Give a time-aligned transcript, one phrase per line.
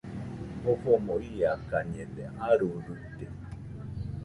[0.63, 3.25] Jofomo iakañede, aruiruite